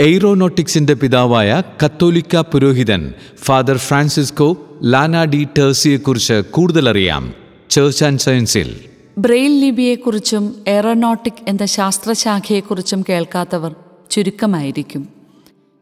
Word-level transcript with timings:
എയ്റോനോട്ടിക്സിന്റെ 0.00 0.94
പിതാവായ 0.94 1.62
കത്തോലിക്ക 1.84 2.36
പുരോഹിതൻ 2.36 3.14
ഫാദർ 3.38 3.76
ഫ്രാൻസിസ്കോ 3.76 4.56
ലാന 4.82 5.24
ഡി 5.24 5.46
ടേഴ്സിയെക്കുറിച്ച് 5.58 6.42
കൂടുതലറിയാം 6.50 7.34
ചേർച്ച് 7.70 8.04
ആൻഡ് 8.04 8.20
സയൻസിൽ 8.20 8.80
ബ്രെയിൽ 9.18 9.60
ലിപിയെക്കുറിച്ചും 9.60 10.54
എയ്റോനോട്ടിക് 10.68 11.48
എന്ന 11.48 11.66
ശാസ്ത്രശാഖയെക്കുറിച്ചും 11.66 13.04
കേൾക്കാത്തവർ 13.08 13.74
ചുരുക്കമായിരിക്കും. 14.10 15.08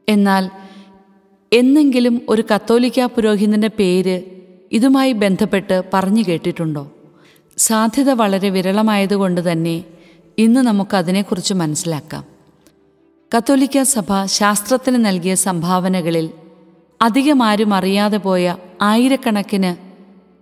എന്നാൽ 0.08 0.50
എന്നെങ്കിലും 1.52 2.20
ഒരു 2.28 2.44
കത്തോലിക്ക 2.54 3.04
പുരോഹിതന്റെ 3.04 3.70
പേര് 3.78 4.22
ഇതുമായി 4.72 5.12
ബന്ധപ്പെട്ട് 5.12 5.82
പറഞ്ഞു 5.94 6.22
കേട്ടിട്ടുണ്ടോ? 6.28 6.92
സാധ്യത 7.58 8.10
വളരെ 8.10 8.50
വിരളമായതുകൊണ്ട് 8.50 9.52
തന്നെ 9.52 9.84
ഇന്ന് 10.38 10.60
നമുക്കതിനെക്കുറിച്ച് 10.60 11.54
മനസ്സിലാക്കാം. 11.54 12.31
കത്തോലിക്ക 13.34 13.82
സഭ 13.82 14.24
ശാസ്ത്രത്തിന് 14.24 15.04
നൽകിയ 15.04 15.34
സംഭാവനകളിൽ 15.34 16.30
അധികം 17.02 17.42
ആരും 17.42 17.74
അറിയാതെ 17.74 18.16
പോയ 18.16 18.56
ആയിരക്കണക്കിന് 18.82 19.76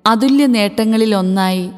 അതുല്യ 0.09 0.47
നേട്ടങ്ങളിലൊന്നായി 0.47 1.71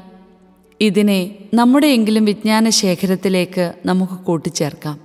ഇതിനെ 0.80 1.34
നമ്മുടെയെങ്കിലും 1.54 2.24
വിജ്ഞാന 2.24 2.68
ശേഖരത്തിലേക്ക് 2.68 3.72
നമുക്ക് 3.86 4.12
കൂട്ടിച്ചേർക്കാം. 4.12 5.00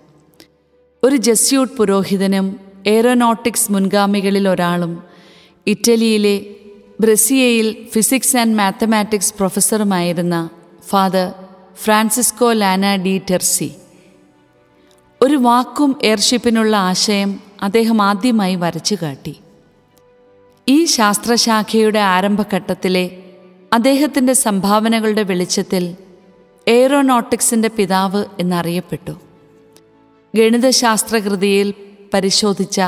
ഒരു 1.04 1.16
ജസ്യൂട്ട് 1.16 1.78
പുരോഹിതനും 1.78 2.60
എയറോനോട്ടിക്സ് 2.88 3.72
മുൻഗാമികളിൽ 3.72 4.50
ഒരാളും 4.50 5.04
ഇറ്റലിയിലെ 5.68 6.46
ബ്രസിയയിൽ 7.02 7.88
physics 7.94 8.38
and 8.38 8.56
mathematics 8.56 9.34
പ്രൊഫസറുമായിരുന്ന 9.34 10.50
father 10.90 11.34
Francesco 11.84 12.54
Lana 12.54 12.96
de 12.96 13.22
Terzi. 13.32 13.72
ഒരു 15.22 15.36
വാക്കും 15.36 15.96
എയർഷിപ്പിനുള്ള 16.04 16.76
ആശയം 16.76 17.40
അദ്ദേഹം 17.62 18.02
ആദ്യമായി 18.02 18.56
വരച്ചു 18.56 18.96
കാട്ടി. 19.02 19.38
ഈ 20.70 20.86
ശാസ്ത്രശാഖയുടെ 20.86 22.00
ആരംഭഘട്ടത്തിലെ 22.00 23.24
അദ്ദേഹത്തിന്റെ 23.74 24.34
സംഭാവനകളുടെ 24.34 25.24
വെളിച്ചത്തിൽ 25.24 25.96
എയ്റോനോട്ടിക്സിന്റെ 26.68 27.68
പിതാവ് 27.68 28.26
എന്നറിയപ്പെട്ടു. 28.40 29.12
ഗണിതശാസ്ത്രകൃതിയിൽ 30.36 31.74
പരിശോധിച്ച 32.14 32.82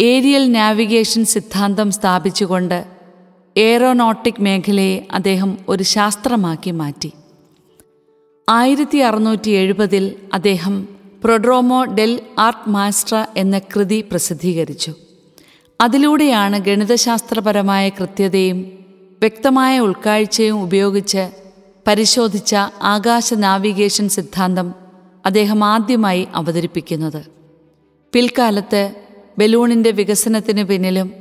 ഏരിയൽ 0.00 0.52
നാവിഗേഷൻ 0.52 1.24
സിദ്ധാന്തം 1.24 1.90
സ്ഥാപിച്ചുകൊണ്ട് 1.90 2.84
എയ്റോനോട്ടിക് 3.56 4.42
മേഖലയെ 4.42 5.08
അദ്ദേഹം 5.12 5.58
ഒരു 5.68 5.82
ശാസ്ത്രമാക്കി 5.82 6.70
മാറ്റി. 6.70 7.12
ആയിരത്തി 8.48 8.98
അറുന്നൂറ്റി 8.98 9.50
എഴുപതിൽ 9.50 10.16
അദ്ദേഹം 10.32 10.91
പ്രൊഡ്രോമോ 11.24 11.84
ഡെൽ 11.84 12.20
ആർട്ട് 12.38 12.70
മാസ്ട്ര 12.70 13.26
എന്ന 13.36 13.58
കൃതി 13.58 14.00
പ്രസിദ്ധീകരിച്ചു. 14.00 14.92
അതിലൂടെയാണ് 15.80 16.58
ഗണിതശാസ്ത്രപരമായ 16.58 17.88
കൃത്യതയും 17.88 18.58
വ്യക്തമായ 19.20 19.78
ഉൾക്കാഴ്ചയും 19.78 20.62
ഉപയോഗിച്ച് 20.62 21.30
പരിശോധിച്ച 21.86 22.54
ആകാശ 22.82 23.34
നാവിഗേഷൻ 23.34 24.08
സിദ്ധാന്തം 24.08 24.74
അദ്ദേഹം 25.26 25.64
ആദ്യമായി 25.64 26.28
അവതരിപ്പിക്കുന്നത്. 26.34 27.22
പിൽക്കാലത്ത് 28.12 28.94
ബലൂണിന്റെ 29.38 29.90
വികസനത്തിന് 29.90 30.64
പിന്നിലും 30.64 31.12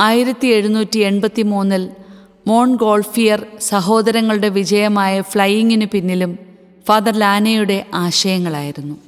ആയിരത്തി 0.00 0.48
എഴുന്നൂറ്റി 0.48 0.98
എൺപത്തി 0.98 1.42
മൂന്നിൽ 1.42 1.90
മോൺ 2.46 2.76
ഗോൾഫിയർ 2.76 3.46
സഹോദരങ്ങളുടെ 3.60 4.48
വിജയമായ 4.48 5.20
ഫ്ലൈയിങ്ങിന് 5.20 5.86
പിന്നിലും 5.86 6.38
ഫാദർ 6.88 7.18
ലാനയുടെ 7.18 7.86
ആശയങ്ങളായിരുന്നു. 7.94 9.07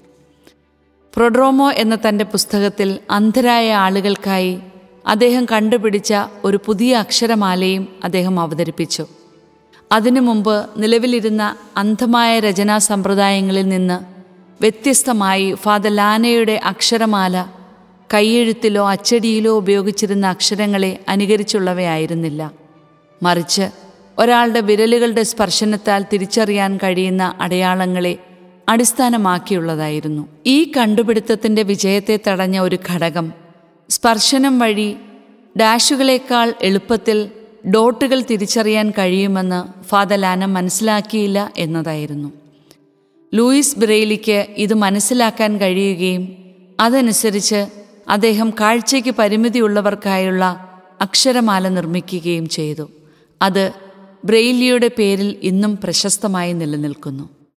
പ്രൊഡ്രോമോ 1.17 1.73
എന്ന 1.73 1.99
തന്റെ 2.09 2.25
പുസ്തകത്തിൽ 2.25 2.99
അന്ധരായ 3.11 3.73
ആളുകൾക്കായി 3.73 4.59
അദ്ദേഹം 5.07 5.45
കണ്ടുപിടിച്ച 5.45 6.15
ഒരു 6.45 6.59
പുതിയ 6.67 6.97
അക്ഷരമാലയും 6.97 7.89
അദ്ദേഹം 8.05 8.41
അവതരിപ്പിച്ചു. 8.41 9.07
അതിനു 9.93 10.21
മുമ്പ് 10.21 10.67
നിലവിലിരുന്ന 10.77 11.57
അന്ധമായ 11.77 12.41
രചനാ 12.41 12.79
സമ്പ്രദായങ്ങളിൽ 12.79 13.69
നിന്ന് 13.69 14.01
വ്യത്യസ്തമായി 14.61 15.55
ഫാദർ 15.55 15.97
ലാനയുടെ 15.97 16.61
അക്ഷരമാല 16.65 17.47
കൈയെഴുത്തിലോ 18.15 18.91
അച്ചടിയിലോ 18.91 19.57
ഉപയോഗിച്ചിരുന്ന 19.57 20.27
അക്ഷരങ്ങളെ 20.27 20.99
അനുകരിച്ചുള്ളവയായിരുന്നില്ല. 21.09 22.51
മറിച്ച് 23.23 23.71
ഒരാളുടെ 24.19 24.61
വിരലുകളുടെ 24.61 25.23
സ്പർശനത്താൽ 25.23 26.05
തിരിച്ചറിയാൻ 26.13 26.77
കഴിയുന്ന 26.77 27.35
അടയാളങ്ങളെ 27.41 28.19
അടിസ്ഥാനമാക്കിയുള്ളതായിരുന്നു. 28.71 30.29
ഈ 30.47 30.73
കണ്ടുപിടുത്തത്തിന്റെ 30.77 31.63
വിജയത്തെ 31.63 32.21
തടഞ്ഞ 32.29 32.59
ഒരു 32.59 32.79
ഘടകം. 32.93 33.33
സ്പർശനം 33.89 34.59
വഴി 34.59 34.97
ഡാഷുകളേക്കാൾ 35.61 36.55
എളുപ്പത്തിൽ 36.63 37.31
ഡോട്ടുകൾ 37.75 38.21
തിരിച്ചറിയാൻ 38.21 38.91
കഴിയുമെന്ന് 38.91 39.83
ഫാദർ 39.83 40.21
മനസ്സിലാക്കിയില്ല 40.47 41.53
എന്നതായിരുന്നു. 41.57 42.33
ലൂയിസ് 43.35 43.79
ബ്രെയിലിക്ക് 43.79 44.47
ഇത് 44.57 44.75
മനസ്സിലാക്കാൻ 44.75 45.61
കഴിയുകയും 45.61 46.37
അതനുസരിച്ച് 46.81 47.67
അദ്ദേഹം 48.09 48.51
കാഴ്ചയ്ക്ക് 48.61 49.11
പരിമിതിയുള്ളവർക്കായുള്ള 49.11 50.45
അക്ഷരമാല 51.01 51.69
നിർമ്മിക്കുകയും 51.69 52.49
ചെയ്തു. 52.49 52.91
അത് 53.43 53.73
ബ്രെയിലിയുടെ 54.25 54.91
പേരിൽ 54.99 55.37
ഇന്നും 55.43 55.77
പ്രശസ്തമായി 55.77 56.53
നിലനിൽക്കുന്നു. 56.53 57.40